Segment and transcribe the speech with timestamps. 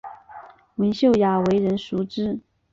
[0.77, 2.39] 文秀雅为人熟知。